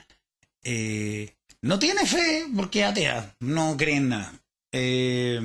[0.64, 4.34] eh, no tiene fe porque es atea, no cree en nada.
[4.72, 5.40] Eh,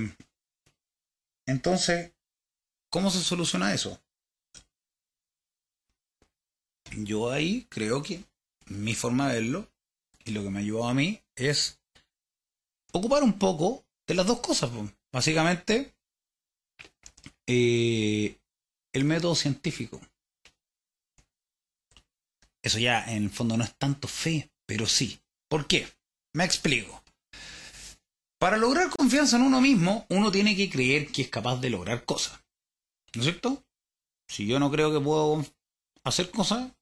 [1.47, 2.13] entonces,
[2.91, 4.03] ¿cómo se soluciona eso?
[6.97, 8.25] Yo ahí creo que
[8.67, 9.69] mi forma de verlo
[10.25, 11.81] y lo que me ha ayudado a mí es
[12.93, 14.71] ocupar un poco de las dos cosas.
[15.13, 15.95] Básicamente,
[17.47, 18.39] eh,
[18.93, 20.01] el método científico.
[22.63, 25.21] Eso ya en el fondo no es tanto fe, pero sí.
[25.49, 25.89] ¿Por qué?
[26.35, 27.03] Me explico.
[28.39, 32.05] Para lograr confianza en uno mismo, uno tiene que creer que es capaz de lograr
[32.05, 32.41] cosas.
[33.15, 33.65] ¿No es cierto?
[34.29, 35.45] Si yo no creo que puedo
[36.05, 36.73] hacer cosas,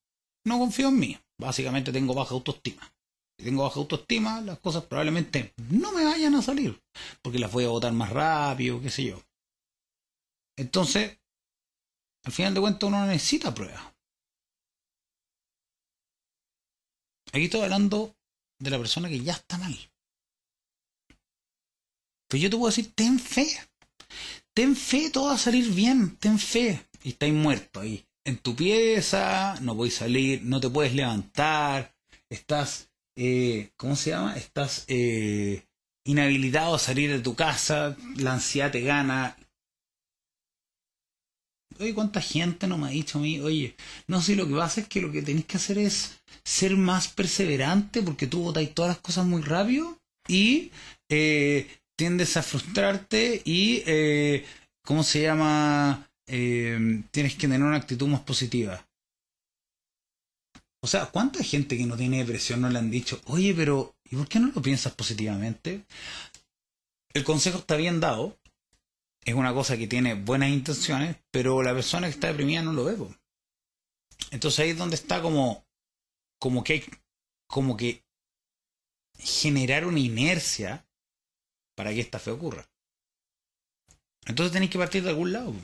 [0.48, 1.18] no confío en mí.
[1.38, 2.92] Básicamente tengo baja autoestima.
[3.38, 6.82] Si tengo baja autoestima, las cosas probablemente no me vayan a salir,
[7.22, 9.22] porque las voy a votar más rápido, qué sé yo.
[10.56, 11.18] Entonces,
[12.24, 13.82] al final de cuentas uno necesita pruebas.
[17.32, 18.16] Aquí estoy hablando
[18.58, 19.76] de la persona que ya está mal.
[22.28, 23.46] Pues yo te puedo decir, ten fe.
[24.54, 26.16] Ten fe, todo va a salir bien.
[26.16, 26.88] Ten fe.
[27.04, 28.07] Y estáis muerto ahí.
[28.28, 31.94] En tu pieza, no podéis salir, no te puedes levantar.
[32.28, 34.36] Estás, eh, ¿cómo se llama?
[34.36, 35.62] Estás eh,
[36.04, 37.96] inhabilitado a salir de tu casa.
[38.16, 39.34] La ansiedad te gana.
[41.80, 43.40] Oye, ¿cuánta gente no me ha dicho a mí?
[43.40, 43.74] Oye,
[44.08, 47.08] no sé, lo que pasa es que lo que tenéis que hacer es ser más
[47.08, 50.70] perseverante porque tú botáis todas las cosas muy rápido y
[51.08, 54.44] eh, tiendes a frustrarte y, eh,
[54.84, 56.07] ¿cómo se llama?
[56.28, 58.86] Eh, tienes que tener una actitud más positiva.
[60.80, 64.16] O sea, ¿cuánta gente que no tiene depresión no le han dicho, oye, pero ¿y
[64.16, 65.84] por qué no lo piensas positivamente?
[67.12, 68.38] El consejo está bien dado,
[69.24, 72.84] es una cosa que tiene buenas intenciones, pero la persona que está deprimida no lo
[72.84, 72.96] ve.
[74.30, 75.66] Entonces ahí es donde está como,
[76.38, 76.84] como que hay,
[77.48, 78.04] como que
[79.18, 80.86] generar una inercia
[81.74, 82.70] para que esta fe ocurra.
[84.26, 85.54] Entonces tenéis que partir de algún lado.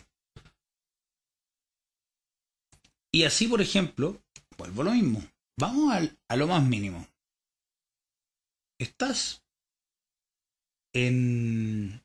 [3.14, 4.20] Y así, por ejemplo,
[4.58, 5.22] vuelvo a lo mismo.
[5.56, 7.06] Vamos a lo más mínimo.
[8.76, 9.40] Estás
[10.92, 12.02] en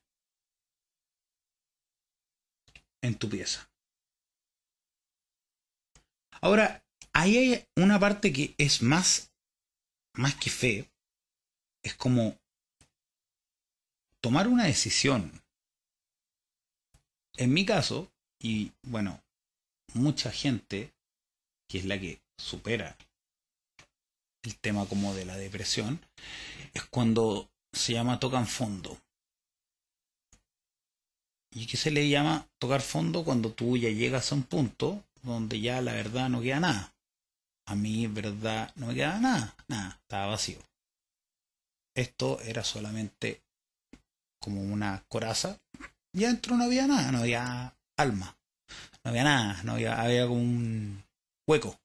[3.01, 3.71] en tu pieza.
[6.41, 9.33] Ahora, ahí hay una parte que es más,
[10.13, 10.91] más que fe.
[11.83, 12.37] Es como
[14.21, 15.41] tomar una decisión.
[17.35, 19.23] En mi caso, y bueno,
[19.95, 20.93] mucha gente,
[21.69, 22.97] que es la que supera
[24.43, 26.01] el tema como de la depresión,
[26.73, 28.99] es cuando se llama tocan fondo.
[31.51, 35.59] ¿Y qué se le llama tocar fondo cuando tú ya llegas a un punto donde
[35.59, 36.93] ya la verdad no queda nada?
[37.65, 40.59] A mí, verdad, no me queda nada, nada, estaba vacío.
[41.95, 43.43] Esto era solamente
[44.39, 45.59] como una coraza.
[46.13, 48.37] Y adentro no había nada, no había alma,
[49.03, 51.03] no había nada, no había, había como un
[51.49, 51.79] hueco.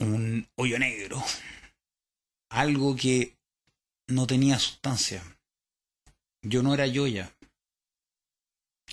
[0.00, 1.22] Un hoyo negro.
[2.50, 3.34] Algo que
[4.08, 5.22] no tenía sustancia
[6.42, 7.34] yo no era yo ya.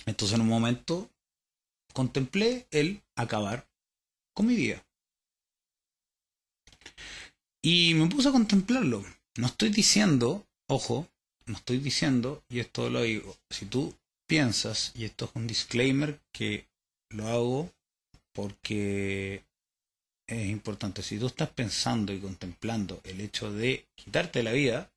[0.04, 1.10] Entonces en un momento
[1.92, 3.68] contemplé el acabar
[4.34, 4.84] con mi vida.
[7.62, 9.04] Y me puse a contemplarlo.
[9.36, 11.08] No estoy diciendo, ojo,
[11.46, 13.94] no estoy diciendo, y esto lo digo, si tú
[14.26, 16.68] piensas, y esto es un disclaimer que
[17.10, 17.72] lo hago
[18.32, 19.44] porque
[20.26, 24.90] es importante, si tú estás pensando y contemplando el hecho de quitarte la vida,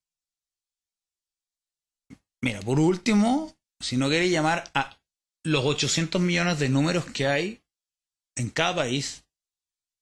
[2.41, 4.98] Mira, por último, si no quieres llamar a
[5.43, 7.62] los 800 millones de números que hay
[8.38, 9.26] en cada país,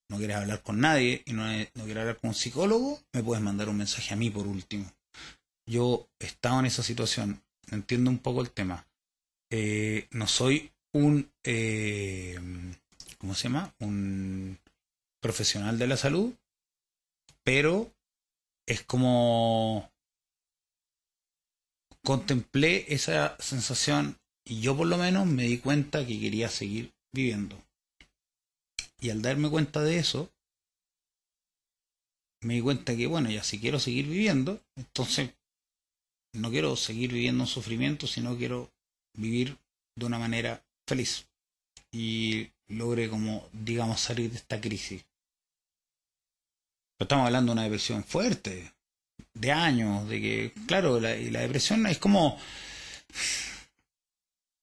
[0.10, 3.44] no quieres hablar con nadie y no, no quieres hablar con un psicólogo, me puedes
[3.44, 4.92] mandar un mensaje a mí por último.
[5.66, 8.88] Yo he estado en esa situación, entiendo un poco el tema.
[9.50, 12.40] Eh, no soy un, eh,
[13.18, 13.74] ¿cómo se llama?
[13.80, 14.60] Un
[15.22, 16.34] profesional de la salud,
[17.44, 17.92] pero
[18.68, 19.92] es como
[22.04, 27.62] contemplé esa sensación y yo por lo menos me di cuenta que quería seguir viviendo.
[29.00, 30.32] Y al darme cuenta de eso,
[32.42, 35.32] me di cuenta que, bueno, ya si quiero seguir viviendo, entonces
[36.34, 38.72] no quiero seguir viviendo en sufrimiento, sino quiero
[39.14, 39.58] vivir
[39.98, 41.28] de una manera feliz.
[41.92, 45.06] Y logre como, digamos, salir de esta crisis.
[46.98, 48.74] Pero estamos hablando de una depresión fuerte,
[49.34, 52.40] de años, de que, claro, la, la depresión es como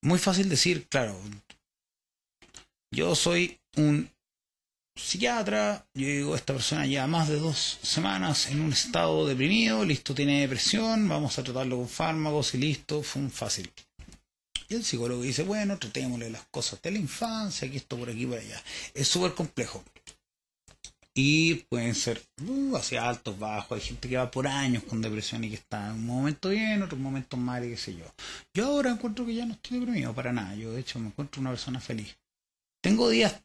[0.03, 1.19] muy fácil decir, claro,
[2.91, 4.11] yo soy un
[4.97, 10.15] psiquiatra, yo digo, esta persona lleva más de dos semanas en un estado deprimido, listo,
[10.15, 13.73] tiene depresión, vamos a tratarlo con fármacos y listo, fue un fácil.
[14.69, 18.27] Y el psicólogo dice, bueno, tratémosle las cosas de la infancia, aquí esto por aquí,
[18.27, 18.63] por allá.
[18.95, 19.85] Es súper complejo.
[21.17, 23.79] Y pueden ser uh, hacia altos, bajos.
[23.79, 26.83] Hay gente que va por años con depresión y que está en un momento bien,
[26.83, 28.05] otro momento mal y qué sé yo.
[28.53, 30.57] Yo ahora encuentro que ya no estoy deprimido para nada.
[30.57, 32.17] Yo de hecho me encuentro una persona feliz.
[32.83, 33.41] Tengo días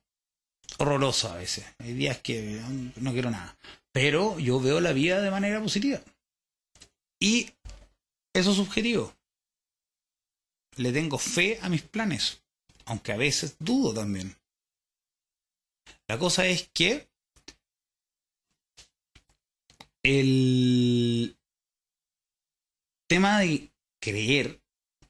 [0.79, 1.65] horrorosos a veces.
[1.77, 2.59] Hay días que
[2.95, 3.55] no quiero nada.
[3.91, 6.01] Pero yo veo la vida de manera positiva.
[7.19, 7.51] Y
[8.33, 9.13] eso es subjetivo.
[10.79, 12.41] Le tengo fe a mis planes.
[12.85, 14.37] Aunque a veces dudo también.
[16.07, 17.09] La cosa es que
[20.03, 21.37] el
[23.09, 24.61] tema de creer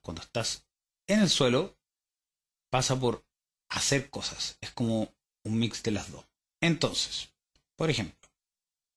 [0.01, 0.65] cuando estás
[1.07, 1.77] en el suelo
[2.71, 3.23] pasa por
[3.69, 4.57] hacer cosas.
[4.61, 6.25] Es como un mix de las dos.
[6.61, 7.31] Entonces,
[7.75, 8.27] por ejemplo,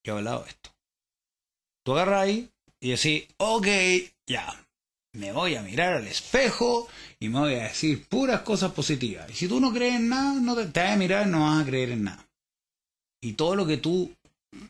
[0.02, 0.74] yo he hablado de esto.
[1.85, 3.66] Tú agarras ahí y decís, ok,
[4.26, 4.66] ya,
[5.14, 6.88] me voy a mirar al espejo
[7.20, 9.31] y me voy a decir puras cosas positivas.
[9.31, 11.62] Y si tú no crees en nada, no te, te vas a mirar, no vas
[11.62, 12.29] a creer en nada.
[13.20, 14.14] Y todo lo que tú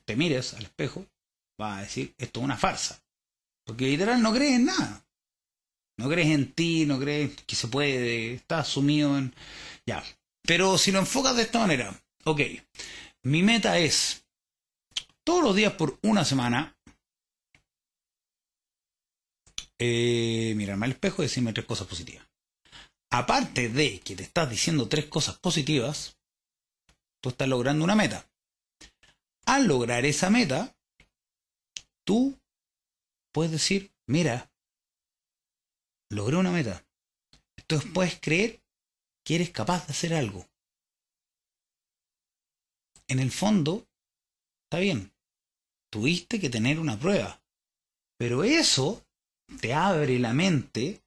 [0.05, 1.07] te mires al espejo
[1.61, 3.03] va a decir esto es una farsa.
[3.65, 5.05] Porque literal no crees en nada.
[5.99, 9.35] No crees en ti, no crees que se puede, estás sumido en...
[9.87, 10.03] Ya.
[10.45, 12.41] Pero si lo enfocas de esta manera, ok,
[13.23, 14.25] mi meta es
[15.25, 16.77] todos los días por una semana
[19.85, 22.25] eh, mirarme al espejo y decirme tres cosas positivas.
[23.11, 26.17] Aparte de que te estás diciendo tres cosas positivas,
[27.21, 28.31] tú estás logrando una meta.
[29.45, 30.77] Al lograr esa meta,
[32.07, 32.39] tú
[33.33, 34.53] puedes decir, mira,
[36.11, 36.87] logré una meta.
[37.57, 38.63] Entonces puedes creer
[39.25, 40.49] que eres capaz de hacer algo.
[43.09, 43.89] En el fondo,
[44.65, 45.13] está bien,
[45.91, 47.43] tuviste que tener una prueba,
[48.17, 49.05] pero eso
[49.61, 51.03] te abre la mente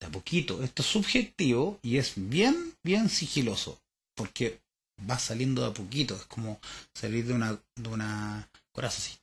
[0.00, 0.62] de a poquito.
[0.62, 3.80] Esto es subjetivo y es bien, bien sigiloso,
[4.16, 4.60] porque
[5.08, 6.60] va saliendo de a poquito, es como
[6.94, 9.18] salir de una, de una coraza así,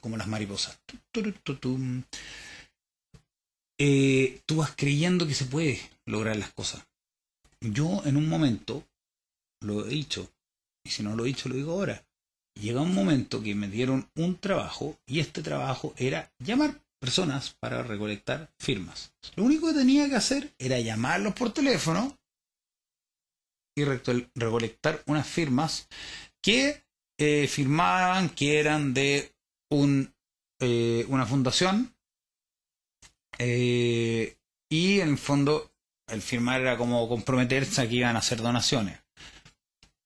[0.00, 0.78] como las mariposas.
[3.82, 6.86] Eh, tú vas creyendo que se puede lograr las cosas.
[7.60, 8.84] Yo en un momento,
[9.62, 10.30] lo he dicho,
[10.84, 12.04] y si no lo he dicho lo digo ahora,
[12.60, 17.82] llega un momento que me dieron un trabajo y este trabajo era llamar personas para
[17.82, 19.12] recolectar firmas.
[19.34, 22.16] Lo único que tenía que hacer era llamarlos por teléfono
[23.76, 25.88] y recolectar unas firmas
[26.42, 26.84] que
[27.18, 29.34] eh, firmaban que eran de
[29.70, 30.14] un,
[30.60, 31.94] eh, una fundación
[33.38, 34.36] eh,
[34.70, 35.72] y en el fondo
[36.08, 39.00] el firmar era como comprometerse a que iban a hacer donaciones.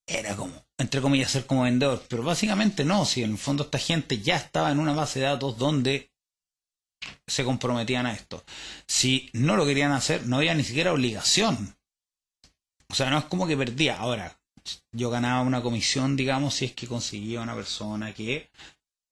[0.06, 3.78] Era como, entre comillas, ser como vendedor, pero básicamente no, si en el fondo esta
[3.78, 6.13] gente ya estaba en una base de datos donde
[7.26, 8.44] se comprometían a esto.
[8.86, 11.76] Si no lo querían hacer, no había ni siquiera obligación
[12.94, 13.96] o sea, no es como que perdía.
[13.96, 14.38] Ahora,
[14.92, 18.50] yo ganaba una comisión, digamos, si es que conseguía una persona que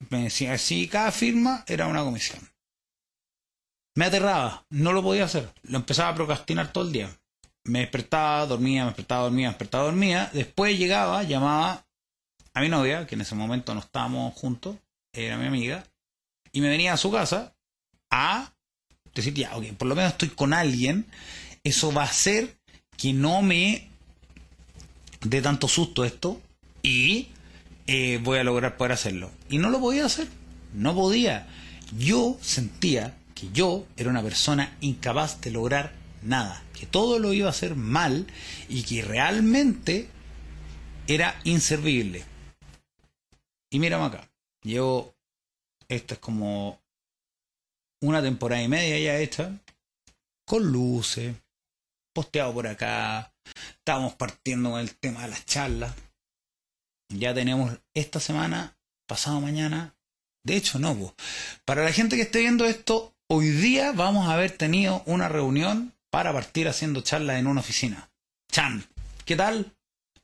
[0.09, 2.41] me decía, si cada firma era una comisión.
[3.97, 5.53] Me aterraba, no lo podía hacer.
[5.63, 7.11] Lo empezaba a procrastinar todo el día.
[7.65, 10.31] Me despertaba, dormía, me despertaba, dormía, me despertaba, dormía.
[10.33, 11.85] Después llegaba, llamaba
[12.55, 14.77] a mi novia, que en ese momento no estábamos juntos,
[15.13, 15.85] era mi amiga,
[16.53, 17.55] y me venía a su casa
[18.13, 18.53] a
[19.15, 21.07] decir, ya, ok, por lo menos estoy con alguien,
[21.65, 22.57] eso va a ser
[22.97, 23.89] que no me
[25.23, 26.41] dé tanto susto esto
[26.83, 27.29] y
[27.87, 29.31] eh, voy a lograr poder hacerlo.
[29.49, 30.29] Y no lo podía hacer,
[30.75, 31.49] no podía.
[31.99, 37.49] Yo sentía que yo era una persona incapaz de lograr nada, que todo lo iba
[37.49, 38.27] a hacer mal
[38.69, 40.09] y que realmente
[41.07, 42.25] era inservible.
[43.71, 44.29] Y mírame acá,
[44.63, 45.15] llevo,
[45.89, 46.82] esto es como
[48.03, 49.59] una temporada y media ya hecha,
[50.47, 51.35] con luces,
[52.13, 53.33] posteado por acá.
[53.79, 55.95] Estábamos partiendo con el tema de las charlas.
[57.09, 58.77] Ya tenemos esta semana,
[59.07, 59.95] pasado mañana.
[60.45, 61.15] De hecho, no.
[61.65, 65.95] Para la gente que esté viendo esto, hoy día vamos a haber tenido una reunión
[66.11, 68.11] para partir haciendo charlas en una oficina.
[68.51, 68.85] Chan.
[69.25, 69.77] ¿Qué tal?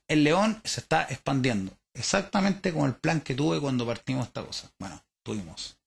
[0.07, 1.77] El león se está expandiendo.
[1.93, 4.71] Exactamente como el plan que tuve cuando partimos esta cosa.
[4.79, 5.77] Bueno, tuvimos.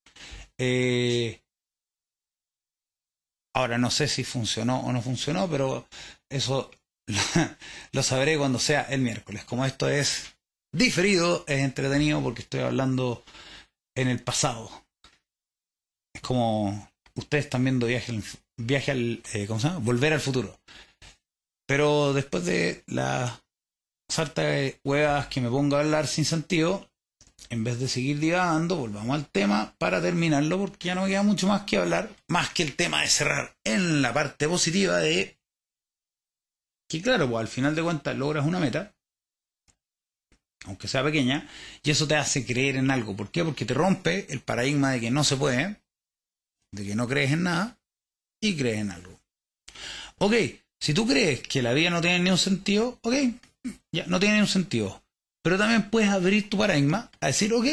[0.59, 1.43] Eh,
[3.55, 5.87] ahora no sé si funcionó o no funcionó, pero
[6.31, 6.71] eso
[7.93, 9.45] lo sabré cuando sea el miércoles.
[9.45, 10.37] Como esto es
[10.73, 13.25] diferido, es entretenido porque estoy hablando
[13.97, 14.71] en el pasado.
[16.15, 18.21] Es como ustedes están viendo viaje,
[18.59, 19.81] viaje al, eh, ¿cómo se llama?
[19.81, 20.59] Volver al futuro.
[21.67, 23.43] Pero después de la
[24.11, 26.89] sarta de huevas que me pongo a hablar sin sentido,
[27.51, 31.47] en vez de seguir divagando, volvamos al tema para terminarlo, porque ya no queda mucho
[31.47, 35.39] más que hablar, más que el tema de cerrar en la parte positiva de
[36.89, 38.95] que, claro, pues al final de cuentas logras una meta,
[40.65, 41.49] aunque sea pequeña,
[41.83, 43.17] y eso te hace creer en algo.
[43.17, 43.45] ¿Por qué?
[43.45, 45.83] Porque te rompe el paradigma de que no se puede,
[46.73, 47.79] de que no crees en nada,
[48.41, 49.21] y crees en algo.
[50.19, 50.35] Ok,
[50.81, 53.15] si tú crees que la vida no tiene ni un sentido, ok,
[53.93, 55.02] ya no tiene ni un sentido.
[55.43, 57.67] Pero también puedes abrir tu paradigma a decir, ok,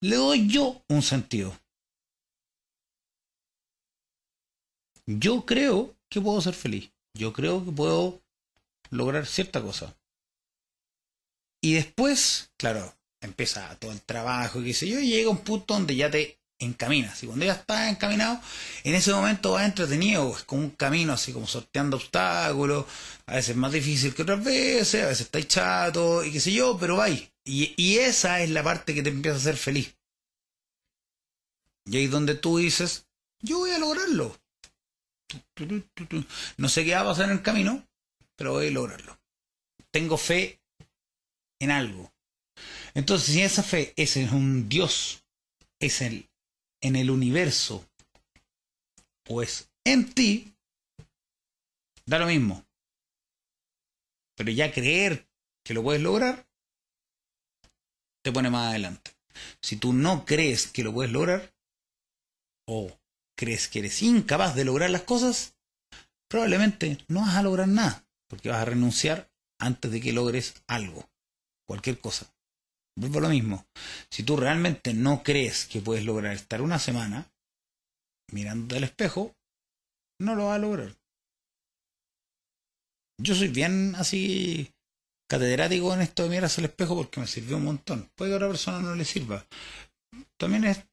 [0.00, 1.58] le doy yo un sentido.
[5.06, 6.92] Yo creo que puedo ser feliz.
[7.14, 8.20] Yo creo que puedo
[8.90, 9.96] lograr cierta cosa.
[11.60, 15.74] Y después, claro, empieza todo el trabajo y qué sé yo, y llega un punto
[15.74, 17.22] donde ya te encaminas.
[17.22, 18.40] Y cuando ya estás encaminado,
[18.84, 22.86] en ese momento vas entretenido, es como un camino así como sorteando obstáculos,
[23.26, 26.76] a veces más difícil que otras veces, a veces estáis chato y qué sé yo,
[26.78, 27.30] pero vais.
[27.44, 29.94] Y, y esa es la parte que te empieza a hacer feliz.
[31.86, 33.06] Y ahí es donde tú dices,
[33.40, 34.38] yo voy a lograrlo.
[36.56, 37.86] No sé qué va a pasar en el camino,
[38.36, 39.18] pero voy a lograrlo.
[39.90, 40.60] Tengo fe
[41.60, 42.12] en algo.
[42.94, 45.24] Entonces, si esa fe es en un Dios,
[45.80, 46.27] es el,
[46.80, 47.88] en el universo,
[49.28, 50.54] o es en ti,
[52.06, 52.64] da lo mismo.
[54.36, 55.28] Pero ya creer
[55.64, 56.48] que lo puedes lograr,
[58.22, 59.16] te pone más adelante.
[59.60, 61.54] Si tú no crees que lo puedes lograr,
[62.66, 62.92] o
[63.36, 65.56] crees que eres incapaz de lograr las cosas,
[66.28, 71.08] probablemente no vas a lograr nada, porque vas a renunciar antes de que logres algo
[71.66, 72.32] cualquier cosa.
[72.98, 73.64] Vuelvo a lo mismo.
[74.10, 77.30] Si tú realmente no crees que puedes lograr estar una semana
[78.32, 79.36] mirando al espejo,
[80.20, 80.96] no lo vas a lograr.
[83.20, 84.72] Yo soy bien así
[85.28, 88.10] catedrático en esto de mirar al espejo porque me sirvió un montón.
[88.16, 89.46] Puede que a otra persona no le sirva.
[90.36, 90.84] También es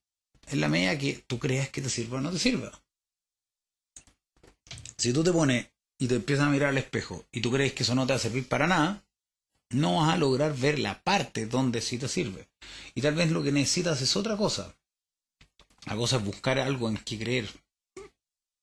[0.48, 2.72] en la medida que tú creas que te sirva o no te sirva.
[4.96, 7.82] Si tú te pones y te empiezas a mirar al espejo y tú crees que
[7.82, 9.05] eso no te va a servir para nada,
[9.76, 12.48] no vas a lograr ver la parte donde sí te sirve.
[12.94, 14.76] Y tal vez lo que necesitas es otra cosa.
[15.86, 17.50] La cosa es buscar algo en que creer.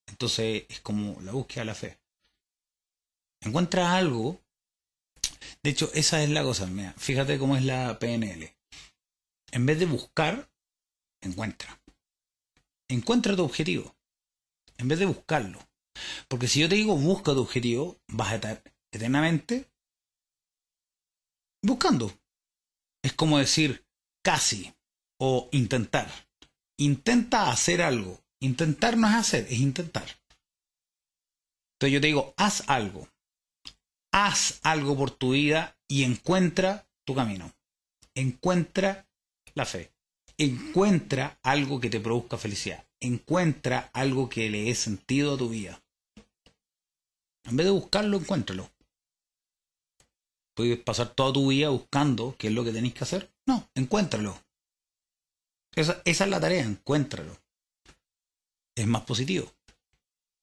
[0.06, 1.98] Entonces es como la búsqueda de la fe.
[3.40, 4.40] Encuentras algo.
[5.62, 6.66] De hecho, esa es la cosa.
[6.66, 8.54] Mira, fíjate cómo es la PNL.
[9.50, 10.50] En vez de buscar,
[11.20, 11.78] encuentra.
[12.88, 13.94] Encuentra tu objetivo.
[14.78, 15.58] En vez de buscarlo.
[16.28, 19.71] Porque si yo te digo busca tu objetivo, vas a estar eternamente
[21.62, 22.12] buscando.
[23.02, 23.86] Es como decir
[24.22, 24.74] casi
[25.18, 26.10] o intentar.
[26.78, 28.20] Intenta hacer algo.
[28.40, 30.06] Intentar no es hacer, es intentar.
[31.74, 33.08] Entonces yo te digo, haz algo.
[34.12, 37.52] Haz algo por tu vida y encuentra tu camino.
[38.14, 39.06] Encuentra
[39.54, 39.92] la fe.
[40.38, 42.84] Encuentra algo que te produzca felicidad.
[43.00, 45.82] Encuentra algo que le dé sentido a tu vida.
[47.44, 48.71] En vez de buscarlo, encuéntralo.
[50.54, 53.32] ¿Puedes pasar toda tu vida buscando qué es lo que tenéis que hacer?
[53.46, 54.38] No, encuéntralo.
[55.74, 57.36] Esa, esa es la tarea, encuéntralo.
[58.76, 59.52] Es más positivo.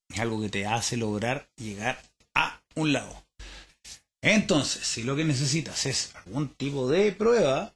[0.10, 2.02] Es algo que te hace lograr llegar
[2.34, 3.26] a un lado.
[4.22, 7.76] Entonces, si lo que necesitas es algún tipo de prueba,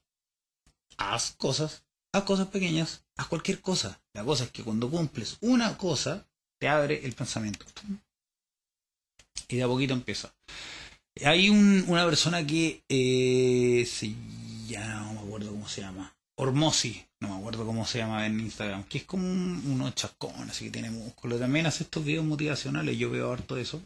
[0.97, 4.01] haz cosas, haz cosas pequeñas, haz cualquier cosa.
[4.13, 6.27] La cosa es que cuando cumples una cosa,
[6.59, 7.65] te abre el pensamiento.
[9.47, 10.33] Y de a poquito empieza.
[11.21, 14.15] Hay un, una persona que eh, se,
[14.67, 16.15] ya no me acuerdo cómo se llama.
[16.35, 20.49] Ormosi, no me acuerdo cómo se llama en Instagram, que es como un, unos chascones,
[20.49, 21.37] así que tiene músculo.
[21.37, 23.83] También hace estos videos motivacionales, yo veo harto de eso,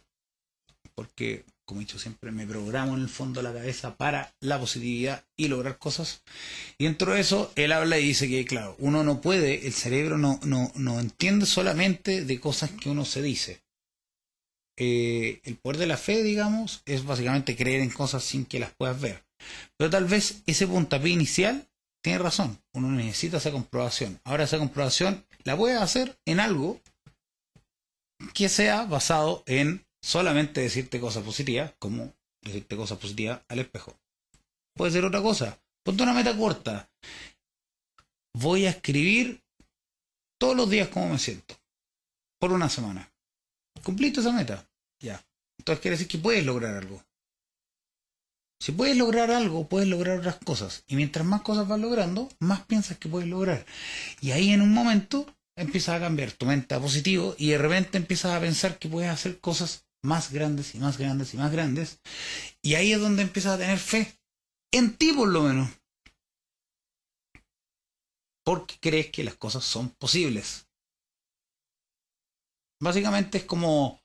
[0.95, 4.57] porque, como he dicho siempre, me programo en el fondo de la cabeza para la
[4.57, 6.23] positividad y lograr cosas.
[6.77, 10.17] Y dentro de eso, él habla y dice que, claro, uno no puede, el cerebro
[10.17, 13.66] no, no, no entiende solamente de cosas que uno se dice
[14.77, 18.73] eh, el poder de la fe, digamos, es básicamente creer en cosas sin que las
[18.73, 19.25] puedas ver.
[19.75, 21.67] Pero tal vez ese puntapié inicial
[22.03, 22.61] tiene razón.
[22.73, 24.19] Uno necesita esa comprobación.
[24.23, 26.79] Ahora esa comprobación la puedes hacer en algo
[28.33, 33.97] que sea basado en solamente decirte cosas positivas, como decirte cosas positivas al espejo.
[34.75, 35.59] Puede ser otra cosa.
[35.83, 36.89] Ponte una meta corta.
[38.33, 39.41] Voy a escribir
[40.39, 41.55] todos los días cómo me siento.
[42.39, 43.11] Por una semana.
[43.83, 44.66] Cumpliste esa meta.
[45.67, 47.03] Entonces quiere decir que puedes lograr algo.
[48.61, 50.85] Si puedes lograr algo, puedes lograr otras cosas.
[50.87, 53.65] Y mientras más cosas vas logrando, más piensas que puedes lograr.
[54.21, 57.97] Y ahí en un momento empiezas a cambiar tu mente a positivo y de repente
[57.97, 61.99] empiezas a pensar que puedes hacer cosas más grandes y más grandes y más grandes.
[62.61, 64.17] Y ahí es donde empiezas a tener fe.
[64.71, 65.69] En ti por lo menos.
[68.45, 70.69] Porque crees que las cosas son posibles.
[72.79, 74.01] Básicamente es como,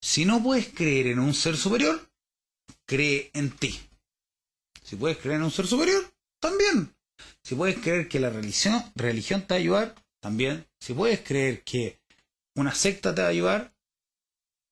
[0.00, 2.08] si no puedes creer en un ser superior,
[2.84, 3.80] cree en ti.
[4.82, 6.04] Si puedes creer en un ser superior,
[6.40, 6.94] también.
[7.42, 10.66] Si puedes creer que la religión, religión te va a ayudar, también.
[10.80, 11.98] Si puedes creer que
[12.54, 13.74] una secta te va a ayudar,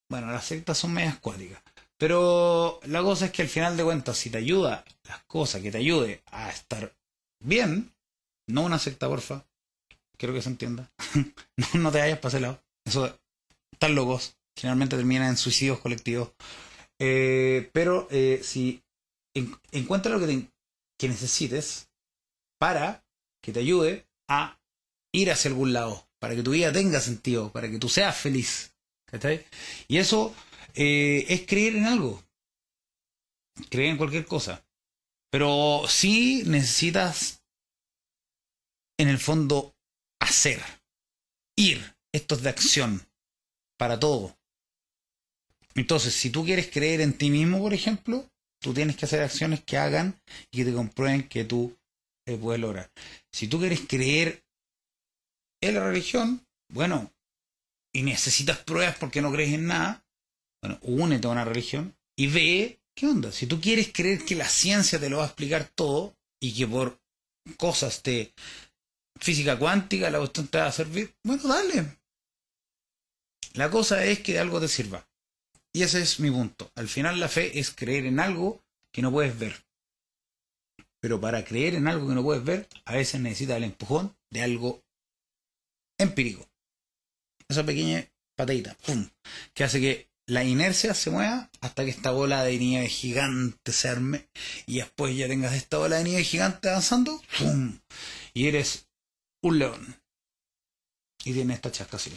[0.09, 1.63] bueno, las sectas son medias acuáticas.
[1.97, 5.71] Pero la cosa es que al final de cuentas, si te ayuda las cosas que
[5.71, 6.95] te ayude a estar
[7.41, 7.95] bien,
[8.47, 9.45] no una secta, porfa.
[10.17, 10.91] Quiero que se entienda.
[11.75, 12.61] no, te vayas para ese lado.
[12.85, 13.19] Eso,
[13.73, 14.37] están locos.
[14.57, 16.33] Generalmente terminan en suicidios colectivos.
[16.99, 18.83] Eh, pero eh, si
[19.73, 20.49] encuentra lo que,
[20.99, 21.91] que necesites
[22.59, 23.05] para
[23.43, 24.59] que te ayude a
[25.13, 28.75] ir hacia algún lado, para que tu vida tenga sentido, para que tú seas feliz.
[29.89, 30.35] Y eso
[30.75, 32.23] eh, es creer en algo.
[33.71, 34.65] Creer en cualquier cosa.
[35.31, 37.43] Pero sí necesitas,
[38.99, 39.75] en el fondo,
[40.21, 40.61] hacer.
[41.57, 41.95] Ir.
[42.13, 43.07] Esto es de acción.
[43.77, 44.37] Para todo.
[45.75, 48.29] Entonces, si tú quieres creer en ti mismo, por ejemplo,
[48.61, 50.21] tú tienes que hacer acciones que hagan
[50.51, 51.77] y que te comprueben que tú
[52.27, 52.91] eh, puedes lograr.
[53.33, 54.45] Si tú quieres creer
[55.61, 57.13] en la religión, bueno,
[57.93, 60.05] y necesitas pruebas porque no crees en nada,
[60.63, 63.33] bueno, únete a una religión y ve qué onda.
[63.33, 66.67] Si tú quieres creer que la ciencia te lo va a explicar todo y que
[66.67, 67.01] por
[67.59, 68.33] cosas de
[69.21, 71.99] física cuántica la cuestión te va a servir, bueno, dale.
[73.55, 75.07] La cosa es que algo te sirva.
[75.75, 76.71] Y ese es mi punto.
[76.77, 78.63] Al final la fe es creer en algo
[78.93, 79.65] que no puedes ver.
[81.01, 84.43] Pero para creer en algo que no puedes ver, a veces necesitas el empujón de
[84.43, 84.85] algo
[85.99, 86.49] empírico.
[87.49, 89.11] Esa pequeña patadita, ¡pum!
[89.53, 93.89] Que hace que la inercia se mueva hasta que esta bola de nieve gigante se
[93.89, 94.29] arme
[94.67, 97.81] y después ya tengas esta bola de nieve gigante avanzando, ¡pum!
[98.33, 98.87] Y eres
[99.43, 100.01] un león.
[101.25, 102.13] Y tienes esta chasca así.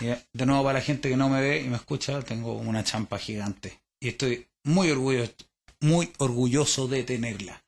[0.00, 3.18] De nuevo, para la gente que no me ve y me escucha, tengo una champa
[3.18, 3.80] gigante.
[4.00, 5.32] Y estoy muy orgulloso,
[5.80, 7.62] muy orgulloso de tenerla.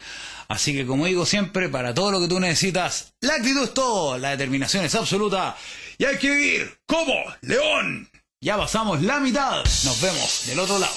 [0.48, 4.18] Así que, como digo siempre, para todo lo que tú necesitas, la actitud es todo,
[4.18, 5.56] la determinación es absoluta
[5.98, 8.08] y hay que vivir como león.
[8.40, 9.64] Ya pasamos la mitad.
[9.84, 10.94] Nos vemos del otro lado.